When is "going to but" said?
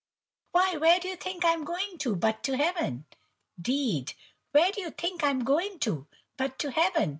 1.63-2.41, 5.43-6.57